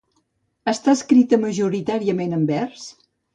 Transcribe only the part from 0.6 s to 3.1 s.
Està escrita majoritàriament en vers?